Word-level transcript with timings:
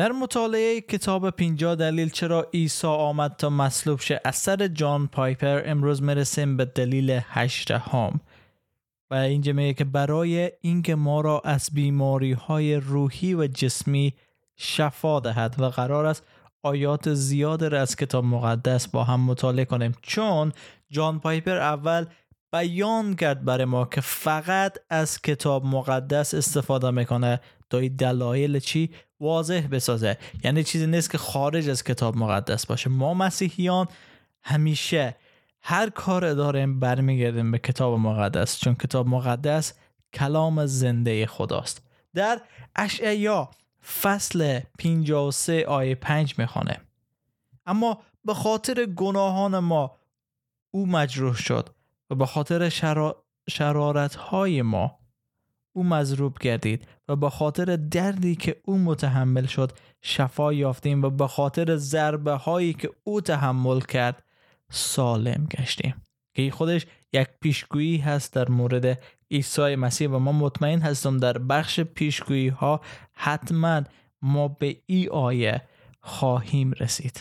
در 0.00 0.12
مطالعه 0.12 0.80
کتاب 0.80 1.30
50 1.30 1.74
دلیل 1.74 2.08
چرا 2.08 2.46
عیسی 2.54 2.86
آمد 2.86 3.36
تا 3.36 3.50
مصلوب 3.50 4.00
شه 4.00 4.20
اثر 4.24 4.68
جان 4.68 5.06
پایپر 5.06 5.62
امروز 5.66 6.02
می‌رسیم 6.02 6.56
به 6.56 6.64
دلیل 6.64 7.20
هشتهم. 7.24 8.20
و 9.10 9.14
اینجا 9.14 9.52
میگه 9.52 9.74
که 9.74 9.84
برای 9.84 10.52
اینکه 10.60 10.94
ما 10.94 11.20
را 11.20 11.42
از 11.44 11.70
بیماری 11.72 12.32
های 12.32 12.76
روحی 12.76 13.34
و 13.34 13.46
جسمی 13.46 14.14
شفا 14.56 15.20
دهد 15.20 15.60
و 15.60 15.64
قرار 15.64 16.06
است 16.06 16.22
آیات 16.62 17.14
زیاد 17.14 17.64
را 17.64 17.80
از 17.80 17.96
کتاب 17.96 18.24
مقدس 18.24 18.88
با 18.88 19.04
هم 19.04 19.20
مطالعه 19.20 19.64
کنیم. 19.64 19.94
چون 20.02 20.52
جان 20.90 21.20
پایپر 21.20 21.56
اول 21.56 22.06
بیان 22.52 23.16
کرد 23.16 23.44
برای 23.44 23.64
ما 23.64 23.84
که 23.84 24.00
فقط 24.00 24.78
از 24.90 25.22
کتاب 25.22 25.64
مقدس 25.64 26.34
استفاده 26.34 26.90
می‌کنه. 26.90 27.40
تا 27.70 27.88
دلایل 27.88 28.58
چی؟ 28.58 28.90
واضح 29.20 29.66
بسازه. 29.70 30.18
یعنی 30.44 30.64
چیزی 30.64 30.86
نیست 30.86 31.10
که 31.10 31.18
خارج 31.18 31.68
از 31.68 31.84
کتاب 31.84 32.16
مقدس 32.16 32.66
باشه. 32.66 32.90
ما 32.90 33.14
مسیحیان 33.14 33.88
همیشه 34.42 35.16
هر 35.62 35.90
کار 35.90 36.34
داریم 36.34 36.80
برمیگردیم 36.80 37.50
به 37.50 37.58
کتاب 37.58 37.98
مقدس 37.98 38.60
چون 38.60 38.74
کتاب 38.74 39.06
مقدس 39.06 39.74
کلام 40.14 40.66
زنده 40.66 41.26
خداست. 41.26 41.82
در 42.14 42.40
اشعیا 42.76 43.50
فصل 44.02 44.60
53 44.78 45.64
آیه 45.68 45.94
5 45.94 46.38
می‌خوانه 46.38 46.80
اما 47.66 47.98
به 48.24 48.34
خاطر 48.34 48.86
گناهان 48.86 49.58
ما 49.58 49.96
او 50.70 50.86
مجروح 50.86 51.36
شد. 51.36 51.68
و 52.10 52.14
به 52.14 52.26
خاطر 52.26 52.68
شرا... 52.68 53.24
شرارت 53.50 54.14
های 54.14 54.62
ما 54.62 54.98
او 55.72 55.84
مضروب 55.84 56.38
گردید 56.38 56.88
و 57.08 57.16
به 57.16 57.30
خاطر 57.30 57.76
دردی 57.76 58.36
که 58.36 58.60
او 58.64 58.78
متحمل 58.78 59.46
شد 59.46 59.72
شفا 60.02 60.52
یافتیم 60.52 61.04
و 61.04 61.10
به 61.10 61.26
خاطر 61.26 61.76
ضربه 61.76 62.32
هایی 62.32 62.72
که 62.72 62.90
او 63.04 63.20
تحمل 63.20 63.80
کرد 63.80 64.22
سالم 64.70 65.46
گشتیم. 65.46 65.94
که 66.34 66.50
خودش 66.50 66.86
یک 67.12 67.28
پیشگویی 67.40 67.98
هست 67.98 68.34
در 68.34 68.48
مورد 68.48 69.02
عیسی 69.30 69.76
مسیح 69.76 70.08
و 70.08 70.18
ما 70.18 70.32
مطمئن 70.32 70.80
هستم 70.80 71.16
در 71.16 71.38
بخش 71.38 71.80
پیشگویی 71.80 72.48
ها 72.48 72.80
حتما 73.12 73.82
ما 74.22 74.48
به 74.48 74.76
ای 74.86 75.08
آیه 75.08 75.62
خواهیم 76.00 76.72
رسید. 76.72 77.20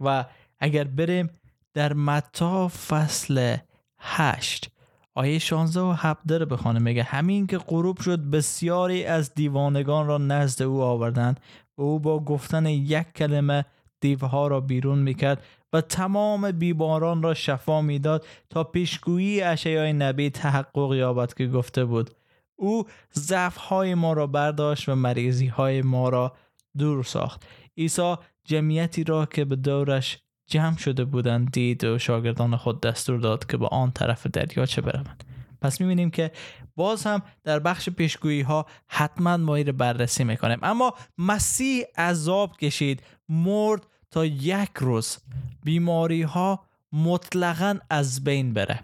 و 0.00 0.24
اگر 0.58 0.84
بریم 0.84 1.30
در 1.74 1.92
متا 1.92 2.68
فصل 2.68 3.56
هشت 3.98 4.70
آیه 5.14 5.38
16 5.38 5.80
و 5.80 5.94
17 5.96 6.38
رو 6.38 6.46
بخوانه 6.46 6.78
میگه. 6.78 7.02
همین 7.02 7.46
که 7.46 7.58
غروب 7.58 8.00
شد 8.00 8.20
بسیاری 8.20 9.04
از 9.04 9.34
دیوانگان 9.34 10.06
را 10.06 10.18
نزد 10.18 10.62
او 10.62 10.82
آوردند 10.82 11.40
و 11.78 11.82
او 11.82 12.00
با 12.00 12.24
گفتن 12.24 12.66
یک 12.66 13.06
کلمه 13.12 13.64
دیوها 14.00 14.46
را 14.46 14.60
بیرون 14.60 14.98
می‌کرد 14.98 15.42
و 15.72 15.80
تمام 15.80 16.52
بیماران 16.52 17.22
را 17.22 17.34
شفا 17.34 17.82
می‌داد 17.82 18.26
تا 18.50 18.64
پیشگویی 18.64 19.42
اشیای 19.42 19.92
نبی 19.92 20.30
تحقق 20.30 20.94
یابد 20.94 21.34
که 21.34 21.46
گفته 21.46 21.84
بود. 21.84 22.10
او 22.56 22.84
ضعف 23.14 23.56
های 23.56 23.94
ما 23.94 24.12
را 24.12 24.26
برداشت 24.26 24.88
و 24.88 24.94
مریضی 24.94 25.46
های 25.46 25.82
ما 25.82 26.08
را 26.08 26.32
دور 26.78 27.04
ساخت. 27.04 27.46
عیسی 27.78 28.14
جمعیتی 28.44 29.04
را 29.04 29.26
که 29.26 29.44
به 29.44 29.56
دورش 29.56 30.18
جمع 30.50 30.76
شده 30.76 31.04
بودند 31.04 31.50
دید 31.50 31.84
و 31.84 31.98
شاگردان 31.98 32.56
خود 32.56 32.80
دستور 32.80 33.20
داد 33.20 33.46
که 33.46 33.56
به 33.56 33.66
آن 33.66 33.90
طرف 33.90 34.26
دریاچه 34.26 34.82
بروند. 34.82 35.24
پس 35.62 35.80
می‌بینیم 35.80 36.10
که 36.10 36.30
باز 36.76 37.06
هم 37.06 37.22
در 37.44 37.58
بخش 37.58 37.88
پیشگویی 37.88 38.40
ها 38.40 38.66
حتما 38.88 39.36
ما 39.36 39.56
رو 39.56 39.72
بررسی 39.72 40.24
می‌کنیم. 40.24 40.58
اما 40.62 40.94
مسیح 41.18 41.84
عذاب 41.98 42.56
کشید 42.56 43.02
مرد 43.28 43.86
تا 44.10 44.24
یک 44.24 44.70
روز. 44.78 45.18
بیماری 45.64 46.22
ها 46.22 46.64
مطلقا 46.92 47.78
از 47.90 48.24
بین 48.24 48.54
بره. 48.54 48.80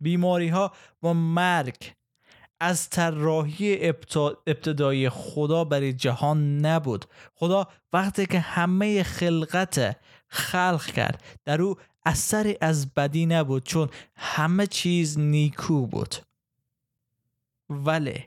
بیماری 0.00 0.48
ها 0.48 0.72
و 1.02 1.14
مرگ. 1.14 1.92
از 2.60 2.90
طراحی 2.90 3.88
ابتدایی 4.46 5.08
خدا 5.08 5.64
برای 5.64 5.92
جهان 5.92 6.58
نبود. 6.58 7.04
خدا 7.34 7.66
وقتی 7.92 8.26
که 8.26 8.40
همه 8.40 9.02
خلقت 9.02 9.96
خلق 10.30 10.84
کرد. 10.84 11.24
در 11.44 11.62
او 11.62 11.76
اثری 12.06 12.56
از 12.60 12.94
بدی 12.94 13.26
نبود 13.26 13.64
چون 13.64 13.88
همه 14.16 14.66
چیز 14.66 15.18
نیکو 15.18 15.86
بود. 15.86 16.14
ولی 17.70 18.24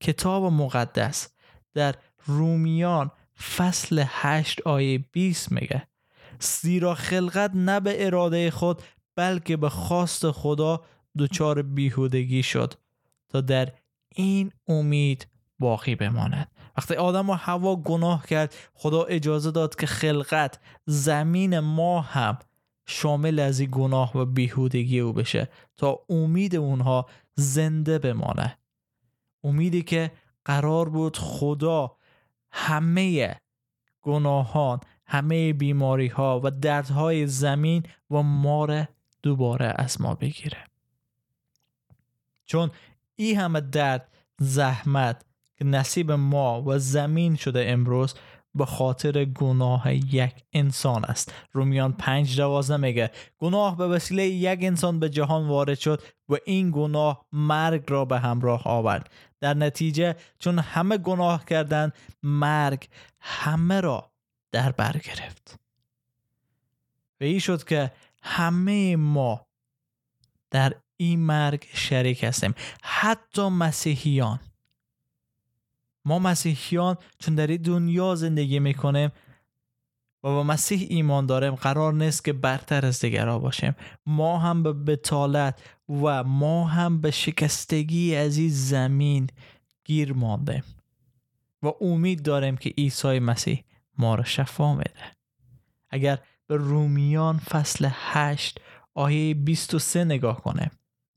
کتاب 0.00 0.44
مقدس 0.44 1.28
در 1.74 1.94
رومیان 2.26 3.10
فصل 3.56 4.04
8 4.06 4.60
آیه 4.60 4.98
20 4.98 5.52
میگه 5.52 5.88
زیرا 6.40 6.94
خلقت 6.94 7.50
نه 7.54 7.80
به 7.80 8.06
اراده 8.06 8.50
خود 8.50 8.82
بلکه 9.16 9.56
به 9.56 9.68
خواست 9.68 10.30
خدا 10.30 10.84
دچار 11.18 11.62
بیهودگی 11.62 12.42
شد 12.42 12.74
تا 13.28 13.40
در 13.40 13.72
این 14.08 14.52
امید 14.68 15.26
باقی 15.58 15.94
بماند. 15.94 16.51
وقتی 16.76 16.94
آدم 16.94 17.30
و 17.30 17.32
هوا 17.32 17.76
گناه 17.76 18.26
کرد 18.26 18.54
خدا 18.74 19.02
اجازه 19.02 19.50
داد 19.50 19.74
که 19.74 19.86
خلقت 19.86 20.60
زمین 20.86 21.58
ما 21.58 22.00
هم 22.00 22.38
شامل 22.86 23.38
از 23.38 23.60
این 23.60 23.68
گناه 23.72 24.18
و 24.18 24.24
بیهودگی 24.24 25.00
او 25.00 25.12
بشه 25.12 25.48
تا 25.76 25.98
امید 26.08 26.56
اونها 26.56 27.06
زنده 27.34 27.98
بمانه. 27.98 28.58
امیدی 29.44 29.82
که 29.82 30.12
قرار 30.44 30.88
بود 30.88 31.16
خدا 31.16 31.96
همه 32.50 33.36
گناهان 34.02 34.80
همه 35.06 35.52
بیماری 35.52 36.08
ها 36.08 36.40
و 36.44 36.50
دردهای 36.50 37.26
زمین 37.26 37.82
و 38.10 38.22
مار 38.22 38.88
دوباره 39.22 39.74
از 39.76 40.00
ما 40.00 40.14
بگیره. 40.14 40.64
چون 42.46 42.70
این 43.16 43.38
همه 43.38 43.60
درد 43.60 44.08
زحمت 44.38 45.24
نصیب 45.62 46.12
ما 46.12 46.62
و 46.62 46.78
زمین 46.78 47.36
شده 47.36 47.64
امروز 47.68 48.14
به 48.54 48.66
خاطر 48.66 49.24
گناه 49.24 49.94
یک 49.94 50.34
انسان 50.52 51.04
است. 51.04 51.34
رومیان 51.52 51.92
پنج 51.92 52.36
دوازده 52.36 52.76
میگه 52.76 53.10
گناه 53.38 53.76
به 53.76 53.88
وسیله 53.88 54.26
یک 54.26 54.58
انسان 54.62 55.00
به 55.00 55.08
جهان 55.08 55.48
وارد 55.48 55.78
شد 55.78 56.02
و 56.28 56.36
این 56.44 56.70
گناه 56.70 57.26
مرگ 57.32 57.84
را 57.88 58.04
به 58.04 58.18
همراه 58.18 58.62
آورد. 58.64 59.10
در 59.40 59.54
نتیجه 59.54 60.16
چون 60.38 60.58
همه 60.58 60.98
گناه 60.98 61.44
کردند 61.44 61.92
مرگ 62.22 62.88
همه 63.20 63.80
را 63.80 64.10
در 64.52 64.72
بر 64.72 64.92
گرفت. 64.92 65.58
و 67.20 67.24
این 67.24 67.38
شد 67.38 67.64
که 67.64 67.92
همه 68.22 68.96
ما 68.96 69.46
در 70.50 70.74
این 70.96 71.20
مرگ 71.20 71.66
شریک 71.74 72.24
هستیم. 72.24 72.54
حتی 72.82 73.48
مسیحیان 73.48 74.40
ما 76.04 76.18
مسیحیان 76.18 76.96
چون 77.18 77.34
در 77.34 77.46
دنیا 77.46 78.14
زندگی 78.14 78.58
می‌کنیم 78.58 79.12
و 80.24 80.28
با 80.28 80.42
مسیح 80.42 80.86
ایمان 80.90 81.26
داریم 81.26 81.54
قرار 81.54 81.92
نیست 81.92 82.24
که 82.24 82.32
برتر 82.32 82.86
از 82.86 83.00
دیگرها 83.00 83.38
باشیم. 83.38 83.76
ما 84.06 84.38
هم 84.38 84.62
به 84.62 84.72
بتالت 84.72 85.62
و 85.88 86.24
ما 86.24 86.64
هم 86.64 87.00
به 87.00 87.10
شکستگی 87.10 88.16
از 88.16 88.36
این 88.36 88.48
زمین 88.48 89.26
گیر 89.84 90.12
مانده 90.12 90.62
و 91.62 91.72
امید 91.80 92.22
داریم 92.22 92.56
که 92.56 92.70
عیسی 92.70 93.18
مسیح 93.18 93.64
ما 93.98 94.14
را 94.14 94.24
شفا 94.24 94.74
میده. 94.74 95.16
اگر 95.90 96.18
به 96.46 96.56
رومیان 96.56 97.38
فصل 97.38 97.88
8 97.90 98.60
آیه 98.94 99.34
23 99.34 100.04
نگاه 100.04 100.40
کنیم 100.42 100.70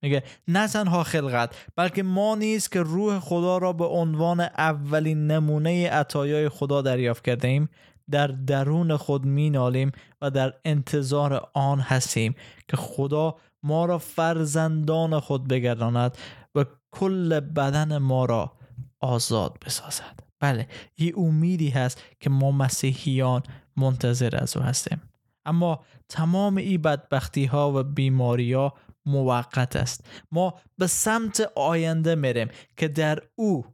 میگه 0.06 0.24
نه 0.48 0.68
تنها 0.68 1.04
خلقت 1.04 1.56
بلکه 1.76 2.04
ما 2.04 2.36
نیز 2.36 2.70
که 2.70 2.82
روح 2.82 3.20
خدا 3.20 3.58
را 3.58 3.74
به 3.74 3.86
عنوان 3.86 4.40
اولین 4.40 5.28
نمونه 5.28 5.90
عطایای 5.90 6.50
خدا 6.50 6.82
دریافت 6.82 7.26
کرده 7.26 7.48
ایم 7.48 7.70
در 8.12 8.28
درون 8.28 8.98
خود 8.98 9.26
مینالیم 9.26 9.92
و 10.22 10.30
در 10.30 10.54
انتظار 10.66 11.50
آن 11.54 11.80
هستیم 11.80 12.36
که 12.68 12.78
خدا 12.78 13.36
ما 13.64 13.86
را 13.86 13.98
فرزندان 13.98 15.20
خود 15.20 15.48
بگرداند 15.48 16.18
و 16.56 16.66
کل 16.92 17.40
بدن 17.40 17.98
ما 17.98 18.26
را 18.26 18.52
آزاد 19.00 19.58
بسازد. 19.66 20.20
بله 20.40 20.68
این 20.96 21.14
امیدی 21.18 21.70
هست 21.70 22.04
که 22.20 22.30
ما 22.30 22.52
مسیحیان 22.52 23.44
منتظر 23.78 24.38
از 24.42 24.58
او 24.58 24.64
هستیم. 24.64 25.02
اما 25.46 25.80
تمام 26.10 26.58
این 26.58 26.82
بدبختی 26.82 27.46
ها 27.46 27.72
و 27.80 27.84
بیماری 27.84 28.54
ها 28.54 28.74
موقت 29.06 29.76
است. 29.76 30.06
ما 30.32 30.54
به 30.78 30.88
سمت 30.88 31.52
آینده 31.56 32.16
میریم 32.16 32.48
که 32.78 32.88
در 32.88 33.20
او 33.36 33.66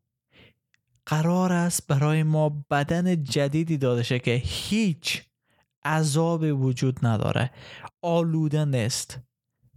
قرار 1.06 1.54
است 1.54 1.88
برای 1.88 2.24
ما 2.24 2.50
بدن 2.50 3.24
جدیدی 3.24 3.78
داده 3.78 4.04
شه 4.04 4.20
که 4.20 4.42
هیچ 4.46 5.24
عذاب 5.86 6.42
وجود 6.42 7.06
نداره. 7.06 7.52
آلوده 8.02 8.66
نیست. 8.66 9.20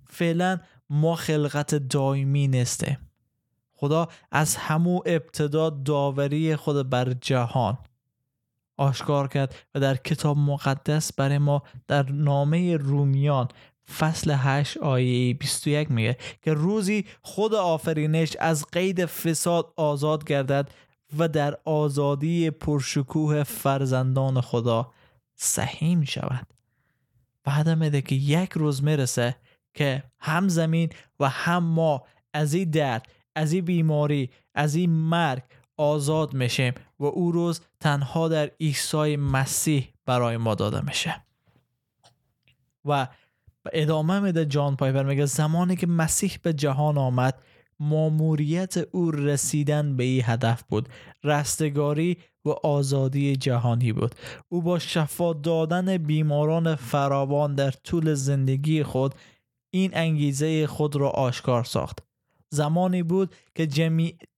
فعلا 0.08 0.60
ما 0.90 1.14
خلقت 1.14 1.74
دائمی 1.74 2.48
نیستیم. 2.48 2.98
خدا 3.76 4.08
از 4.32 4.56
همو 4.56 5.00
ابتدا 5.06 5.70
داوری 5.70 6.56
خود 6.56 6.90
بر 6.90 7.12
جهان 7.12 7.78
آشکار 8.76 9.28
کرد 9.28 9.54
و 9.74 9.80
در 9.80 9.96
کتاب 9.96 10.36
مقدس 10.36 11.12
برای 11.12 11.38
ما 11.38 11.62
در 11.88 12.12
نامه 12.12 12.76
رومیان 12.76 13.48
فصل 13.98 14.34
8 14.38 14.76
آیه 14.76 15.34
21 15.34 15.90
میگه 15.90 16.16
که 16.42 16.52
روزی 16.52 17.04
خود 17.22 17.54
آفرینش 17.54 18.36
از 18.40 18.66
قید 18.72 19.06
فساد 19.06 19.72
آزاد 19.76 20.24
گردد 20.24 20.70
و 21.18 21.28
در 21.28 21.58
آزادی 21.64 22.50
پرشکوه 22.50 23.42
فرزندان 23.42 24.40
خدا 24.40 24.92
سهیم 25.34 26.04
شود. 26.04 26.46
بعد 27.44 27.68
میده 27.68 28.02
که 28.02 28.14
یک 28.14 28.52
روز 28.52 28.84
می‌رسه 28.84 29.36
که 29.74 30.02
هم 30.18 30.48
زمین 30.48 30.90
و 31.20 31.28
هم 31.28 31.64
ما 31.64 32.04
از 32.32 32.54
این 32.54 32.70
درد 32.70 33.06
از 33.34 33.52
این 33.52 33.64
بیماری 33.64 34.30
از 34.54 34.74
این 34.74 34.90
مرگ 34.90 35.42
آزاد 35.76 36.34
میشیم 36.34 36.74
و 37.00 37.04
او 37.04 37.32
روز 37.32 37.60
تنها 37.80 38.28
در 38.28 38.50
عیسی 38.60 39.16
مسیح 39.16 39.88
برای 40.06 40.36
ما 40.36 40.54
داده 40.54 40.80
میشه. 40.80 41.24
و 42.84 43.08
ادامه 43.72 44.20
میده 44.20 44.44
جان 44.44 44.76
پایپر. 44.76 45.02
میگه 45.02 45.26
زمانی 45.26 45.76
که 45.76 45.86
مسیح 45.86 46.38
به 46.42 46.52
جهان 46.52 46.98
آمد 46.98 47.34
ماموریت 47.80 48.76
او 48.76 49.10
رسیدن 49.10 49.96
به 49.96 50.04
این 50.04 50.22
هدف 50.24 50.62
بود. 50.62 50.88
رستگاری 51.24 52.16
و 52.44 52.50
آزادی 52.50 53.36
جهانی 53.36 53.92
بود. 53.92 54.14
او 54.48 54.62
با 54.62 54.78
شفا 54.78 55.32
دادن 55.32 55.96
بیماران 55.96 56.74
فراوان 56.74 57.54
در 57.54 57.70
طول 57.70 58.14
زندگی 58.14 58.82
خود 58.82 59.14
این 59.70 59.90
انگیزه 59.94 60.66
خود 60.66 60.96
را 60.96 61.10
آشکار 61.10 61.64
ساخت. 61.64 61.98
زمانی 62.50 63.02
بود 63.02 63.34
که 63.54 63.66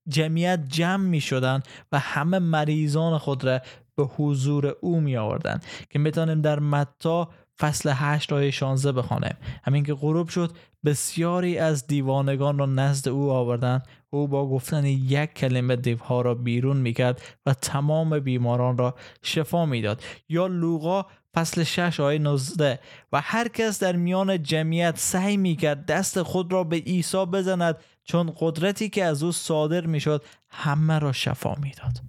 جمعیت 0.09 0.65
جمع 0.69 1.05
می 1.05 1.21
شدن 1.21 1.63
و 1.93 1.99
همه 1.99 2.39
مریضان 2.39 3.19
خود 3.19 3.45
را 3.45 3.61
به 3.97 4.05
حضور 4.05 4.77
او 4.81 5.01
می 5.01 5.17
آوردن 5.17 5.61
که 5.91 5.99
می‌تونیم 5.99 6.41
در 6.41 6.59
متا 6.59 7.29
فصل 7.61 7.93
8 7.95 8.33
آیه 8.33 8.51
16 8.51 8.93
بخوانیم 8.93 9.37
همین 9.65 9.85
که 9.85 9.95
غروب 9.95 10.29
شد 10.29 10.57
بسیاری 10.85 11.59
از 11.59 11.87
دیوانگان 11.87 12.59
را 12.59 12.67
نزد 12.67 13.09
او 13.09 13.31
آوردند 13.31 13.87
او 14.11 14.29
با 14.29 14.49
گفتن 14.49 14.85
یک 14.85 15.35
کلمه 15.35 15.77
دیوها 15.77 16.21
را 16.21 16.35
بیرون 16.35 16.77
می‌کرد 16.77 17.23
و 17.47 17.55
تمام 17.55 18.19
بیماران 18.19 18.79
را 18.79 18.95
شفا 19.23 19.67
می‌داد. 19.67 20.03
یا 20.29 20.47
لوقا 20.47 21.07
فصل 21.35 21.63
6 21.63 22.01
آیه 22.01 22.19
19 22.19 22.79
و 23.13 23.21
هر 23.21 23.49
کس 23.49 23.83
در 23.83 23.97
میان 23.97 24.43
جمعیت 24.43 24.99
سعی 24.99 25.37
می‌کرد 25.37 25.87
دست 25.87 26.23
خود 26.23 26.53
را 26.53 26.65
به 26.65 26.77
عیسی 26.77 27.25
بزند 27.25 27.77
چون 28.05 28.33
قدرتی 28.39 28.89
که 28.89 29.05
از 29.05 29.23
او 29.23 29.33
صادر 29.33 29.87
می‌شد 29.87 30.25
همه 30.49 30.99
را 30.99 31.13
شفا 31.13 31.55
می‌داد. 31.55 32.03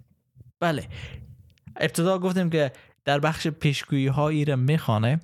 بله. 0.60 0.88
ابتدا 1.80 2.20
گفتیم 2.20 2.50
که 2.50 2.72
در 3.08 3.20
بخش 3.20 3.48
پیشگویی 3.48 4.08
هایی 4.08 4.46
را 4.46 4.56
می‌خوانه 4.56 5.20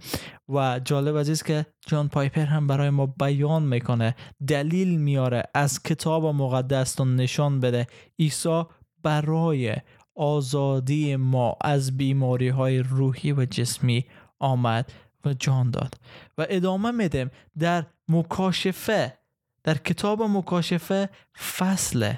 و 0.49 0.79
جالب 0.85 1.17
عزیز 1.17 1.43
که 1.43 1.65
جان 1.87 2.09
پایپر 2.09 2.45
هم 2.45 2.67
برای 2.67 2.89
ما 2.89 3.05
بیان 3.05 3.63
می‌کنه. 3.63 4.15
دلیل 4.47 4.97
میاره 4.97 5.43
از 5.53 5.83
کتاب 5.83 6.25
مقدس 6.25 6.99
و 6.99 7.05
نشان 7.05 7.59
بده. 7.59 7.87
عیسی 8.19 8.63
برای 9.03 9.75
آزادی 10.15 11.15
ما 11.15 11.57
از 11.61 11.97
بیماری 11.97 12.49
های 12.49 12.79
روحی 12.79 13.31
و 13.31 13.45
جسمی 13.45 14.05
آمد 14.39 14.93
و 15.25 15.33
جان 15.33 15.71
داد 15.71 15.95
و 16.37 16.45
ادامه 16.49 16.91
میدیم 16.91 17.31
در 17.59 17.85
مکاشفه 18.07 19.17
در 19.63 19.77
کتاب 19.77 20.21
مکاشفه 20.21 21.09
فصل 21.57 22.13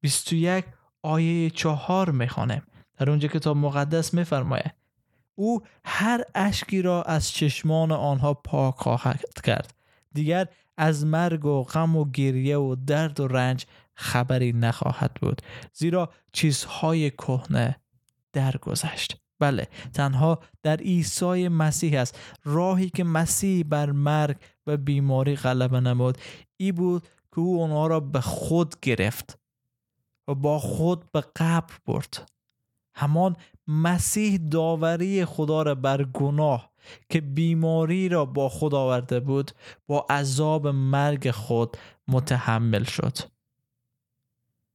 21 0.00 0.64
آیه 1.02 1.50
چهار 1.50 2.10
می‌خوانیم 2.10 2.62
در 3.00 3.10
اونجا 3.10 3.28
کتاب 3.28 3.56
مقدس 3.56 4.14
میفرمایه 4.14 4.74
او 5.34 5.62
هر 5.84 6.24
اشکی 6.34 6.82
را 6.82 7.02
از 7.02 7.30
چشمان 7.30 7.92
آنها 7.92 8.34
پاک 8.34 8.74
خواهد 8.74 9.40
کرد. 9.44 9.74
دیگر 10.14 10.46
از 10.76 11.06
مرگ 11.06 11.44
و 11.44 11.62
غم 11.62 11.96
و 11.96 12.10
گریه 12.10 12.58
و 12.58 12.76
درد 12.86 13.20
و 13.20 13.28
رنج 13.28 13.66
خبری 13.94 14.52
نخواهد 14.52 15.14
بود. 15.14 15.42
زیرا 15.72 16.10
چیزهای 16.32 17.10
کهنه 17.10 17.76
درگذشت. 18.32 19.16
بله 19.38 19.68
تنها 19.92 20.38
در 20.62 20.76
عیسی 20.76 21.48
مسیح 21.48 22.00
است. 22.00 22.18
راهی 22.44 22.90
که 22.90 23.04
مسیح 23.04 23.64
بر 23.68 23.90
مرگ 23.90 24.36
و 24.66 24.76
بیماری 24.76 25.36
غلبه 25.36 25.80
نمود 25.80 26.18
ای 26.56 26.72
بود 26.72 27.02
که 27.02 27.38
او 27.38 27.62
آنها 27.62 27.86
را 27.86 28.00
به 28.00 28.20
خود 28.20 28.80
گرفت 28.80 29.38
و 30.28 30.34
با 30.34 30.58
خود 30.58 31.12
به 31.12 31.24
قبر 31.36 31.74
برد. 31.86 32.30
همان 32.94 33.36
مسیح 33.66 34.38
داوری 34.50 35.24
خدا 35.24 35.62
را 35.62 35.74
بر 35.74 36.04
گناه 36.04 36.70
که 37.08 37.20
بیماری 37.20 38.08
را 38.08 38.24
با 38.24 38.48
خود 38.48 38.74
آورده 38.74 39.20
بود 39.20 39.50
با 39.86 40.06
عذاب 40.10 40.66
مرگ 40.66 41.30
خود 41.30 41.76
متحمل 42.08 42.84
شد. 42.84 43.18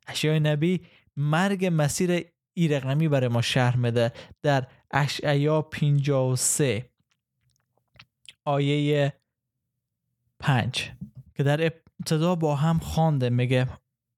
اشیای 0.07 0.39
نبی 0.39 0.81
مرگ 1.17 1.69
مسیر 1.73 2.25
ای 2.53 2.67
رقمی 2.67 3.07
برای 3.07 3.27
ما 3.27 3.41
شهر 3.41 3.77
میده 3.77 4.13
در 4.41 4.67
اشعیا 4.91 5.61
53 5.61 6.89
آیه 8.45 9.13
5 10.39 10.91
که 11.35 11.43
در 11.43 11.71
ابتدا 11.71 12.35
با 12.35 12.55
هم 12.55 12.79
خوانده 12.79 13.29
میگه 13.29 13.67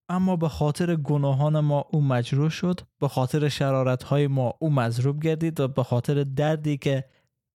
اما 0.09 0.35
به 0.35 0.49
خاطر 0.49 0.95
گناهان 0.95 1.59
ما 1.59 1.85
او 1.91 2.01
مجروح 2.01 2.49
شد 2.49 2.79
به 2.99 3.07
خاطر 3.07 3.49
شرارت 3.49 4.03
های 4.03 4.27
ما 4.27 4.53
او 4.59 4.71
مضروب 4.71 5.23
گردید 5.23 5.59
و 5.59 5.67
به 5.67 5.83
خاطر 5.83 6.23
دردی 6.23 6.77
که 6.77 7.03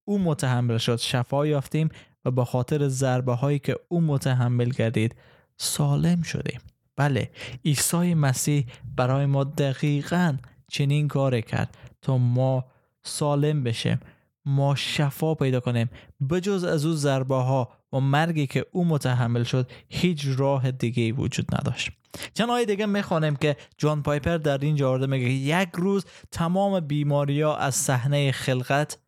او 0.04 0.18
متحمل 0.18 0.78
شد 0.78 0.96
شفا 0.96 1.46
یافتیم 1.46 1.88
و 2.24 2.30
به 2.30 2.44
خاطر 2.44 2.88
ضربه 2.88 3.34
هایی 3.34 3.58
که 3.58 3.76
او 3.88 4.00
متحمل 4.00 4.68
گردید 4.68 5.14
سالم 5.56 6.22
شدیم. 6.22 6.60
بله 6.96 7.30
عیسی 7.64 8.14
مسیح 8.14 8.66
برای 8.96 9.26
ما 9.26 9.44
دقیقا 9.44 10.36
چنین 10.68 11.08
کار 11.08 11.40
کرد 11.40 11.76
تا 12.02 12.18
ما 12.18 12.64
سالم 13.02 13.62
بشیم 13.62 14.00
ما 14.44 14.74
شفا 14.74 15.34
پیدا 15.34 15.60
کنیم. 15.60 15.90
بجز 16.30 16.64
از 16.64 16.86
او 16.86 16.92
ضربه 16.92 17.34
ها 17.34 17.68
و 17.92 18.00
مرگی 18.00 18.46
که 18.46 18.66
او 18.72 18.84
متحمل 18.84 19.44
شد 19.44 19.70
هیچ 19.88 20.26
راه 20.36 20.70
دیگه 20.70 21.12
وجود 21.12 21.54
نداشت. 21.54 21.90
چند 22.34 22.50
آیه 22.50 22.64
دیگه 22.64 22.86
می‌خوانیم 22.86 23.36
که 23.36 23.56
جان 23.78 24.02
پایپر 24.02 24.36
در 24.36 24.58
این 24.58 24.76
جارده 24.76 25.06
میگه 25.06 25.30
یک 25.30 25.68
روز 25.74 26.04
تمام 26.30 26.80
بیماری 26.80 27.42
ها 27.42 27.56
از 27.56 27.74
صحنه 27.74 28.32
خلقت 28.32 28.98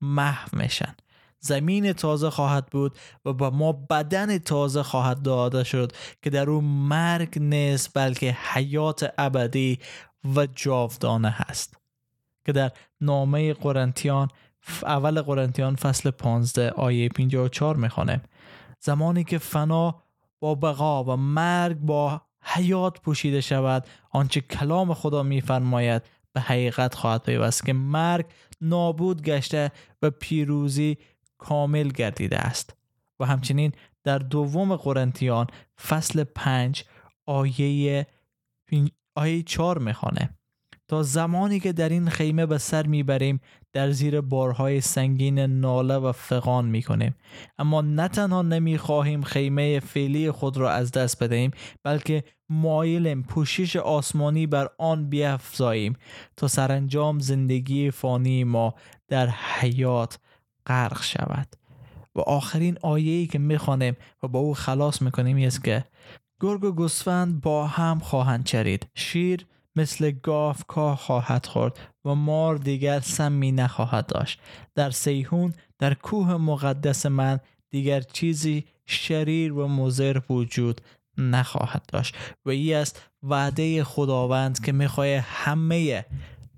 محو 0.00 0.48
میشن. 0.52 0.94
زمین 1.40 1.92
تازه 1.92 2.30
خواهد 2.30 2.66
بود 2.66 2.98
و 3.24 3.32
با 3.32 3.50
ما 3.50 3.72
بدن 3.72 4.38
تازه 4.38 4.82
خواهد 4.82 5.22
داده 5.22 5.64
شد 5.64 5.92
که 6.22 6.30
در 6.30 6.50
او 6.50 6.60
مرگ 6.60 7.38
نیست 7.38 7.90
بلکه 7.94 8.36
حیات 8.52 9.14
ابدی 9.18 9.78
و 10.36 10.46
جاودانه 10.46 11.30
هست. 11.30 11.76
که 12.46 12.52
در 12.52 12.72
نامه 13.00 13.54
قرنتیان 13.54 14.28
اول 14.82 15.22
قرنتیان 15.22 15.76
فصل 15.76 16.10
15 16.10 16.70
آیه 16.70 17.08
54 17.08 17.76
می‌خوانیم 17.76 18.20
زمانی 18.80 19.24
که 19.24 19.38
فنا 19.38 20.02
با 20.40 20.54
بقا 20.54 21.04
و 21.04 21.16
مرگ 21.16 21.78
با 21.78 22.22
حیات 22.42 23.00
پوشیده 23.00 23.40
شود 23.40 23.86
آنچه 24.10 24.40
کلام 24.40 24.94
خدا 24.94 25.22
میفرماید 25.22 26.02
به 26.32 26.40
حقیقت 26.40 26.94
خواهد 26.94 27.22
پیوست 27.22 27.66
که 27.66 27.72
مرگ 27.72 28.26
نابود 28.60 29.22
گشته 29.22 29.72
و 30.02 30.10
پیروزی 30.10 30.98
کامل 31.38 31.88
گردیده 31.88 32.38
است. 32.38 32.76
و 33.20 33.24
همچنین 33.24 33.72
در 34.04 34.18
دوم 34.18 34.76
قرنتیان 34.76 35.46
فصل 35.88 36.24
5 36.24 36.84
آیه 37.26 38.06
آیه 39.14 39.42
4 39.42 39.78
می‌خوانه 39.78 40.30
تا 40.88 41.02
زمانی 41.02 41.60
که 41.60 41.72
در 41.72 41.88
این 41.88 42.08
خیمه 42.08 42.46
به 42.46 42.58
سر 42.58 42.86
می‌بریم 42.86 43.40
در 43.72 43.90
زیر 43.90 44.20
بارهای 44.20 44.80
سنگین 44.80 45.38
ناله 45.38 45.94
و 45.94 46.12
فقان 46.12 46.64
می‌کنیم. 46.66 47.14
اما 47.58 47.80
نه 47.80 48.08
تنها 48.08 48.42
نمی‌خواهیم 48.42 49.22
خیمه 49.22 49.80
فعلی 49.80 50.30
خود 50.30 50.56
را 50.56 50.70
از 50.70 50.92
دست 50.92 51.22
بدهیم 51.22 51.50
بلکه 51.84 52.24
مایلیم 52.48 53.22
پوشش 53.22 53.76
آسمانی 53.76 54.46
بر 54.46 54.68
آن 54.78 55.08
بیافزاییم 55.08 55.96
تا 56.36 56.48
سرانجام 56.48 57.18
زندگی 57.18 57.90
فانی 57.90 58.44
ما 58.44 58.74
در 59.08 59.28
حیات 59.28 60.18
غرق 60.66 61.02
شود. 61.02 61.48
و 62.14 62.20
آخرین 62.20 62.78
آیه‌ای 62.82 63.26
که 63.26 63.38
می‌خوانیم 63.38 63.96
و 64.22 64.28
با 64.28 64.38
او 64.38 64.54
خلاص 64.54 65.02
می‌کنیم 65.02 65.46
است 65.46 65.64
که 65.64 65.84
گرگ 66.40 66.64
و 66.64 66.72
گوسفند 66.72 67.40
با 67.40 67.66
هم 67.66 67.98
خواهند 67.98 68.44
چرید. 68.44 68.86
شیر 68.94 69.46
مثل 69.78 70.10
گاف 70.10 70.64
کاه 70.64 70.96
خواهد 70.96 71.46
خورد 71.46 71.78
و 72.04 72.14
مار 72.14 72.56
دیگر 72.56 73.00
سمی 73.00 73.52
نخواهد 73.52 74.06
داشت. 74.06 74.40
در 74.74 74.90
سیهون 74.90 75.54
در 75.78 75.94
کوه 75.94 76.36
مقدس 76.36 77.06
من 77.06 77.40
دیگر 77.70 78.00
چیزی 78.00 78.64
شریر 78.86 79.52
و 79.52 79.68
مزر 79.68 80.20
وجود 80.30 80.80
نخواهد 81.18 81.82
داشت 81.88 82.14
و 82.46 82.50
ای 82.50 82.74
است 82.74 83.02
وعده 83.22 83.84
خداوند 83.84 84.64
که 84.64 84.72
می‌خواه 84.72 85.08
همه 85.18 86.04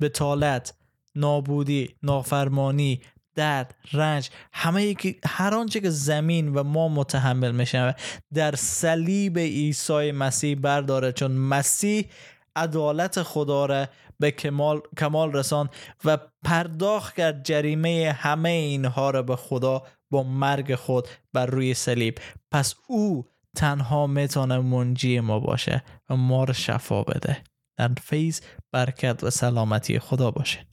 بتالت 0.00 0.74
نابودی 1.14 1.94
نافرمانی 2.02 3.00
درد 3.34 3.74
رنج 3.92 4.30
همه 4.52 4.94
که 4.94 5.16
هر 5.26 5.54
آنچه 5.54 5.80
که 5.80 5.90
زمین 5.90 6.54
و 6.54 6.62
ما 6.62 6.88
متحمل 6.88 7.50
میشن 7.50 7.94
در 8.34 8.54
صلیب 8.56 9.38
عیسی 9.38 10.12
مسیح 10.12 10.54
برداره. 10.54 11.12
چون 11.12 11.32
مسیح 11.32 12.04
عدالت 12.56 13.22
خدا 13.22 13.66
را 13.66 13.86
به 14.18 14.30
کمال, 14.30 14.80
کمال 14.98 15.32
رسان 15.32 15.70
و 16.04 16.18
پرداخت 16.44 17.16
کرد 17.16 17.44
جریمه 17.44 18.16
همه 18.18 18.48
اینها 18.48 19.10
را 19.10 19.22
به 19.22 19.36
خدا 19.36 19.82
با 20.10 20.22
مرگ 20.22 20.74
خود 20.74 21.08
بر 21.32 21.46
روی 21.46 21.74
صلیب. 21.74 22.18
پس 22.50 22.74
او 22.86 23.26
تنها 23.56 24.06
می‌تونه 24.06 24.58
منجی 24.58 25.20
ما 25.20 25.40
باشه 25.40 25.82
و 26.10 26.16
ما 26.16 26.44
رو 26.44 26.52
شفا 26.52 27.02
بده. 27.02 27.42
در 27.78 27.90
فیض 28.02 28.40
برکت 28.72 29.24
و 29.24 29.30
سلامتی 29.30 29.98
خدا 29.98 30.30
باشه. 30.30 30.69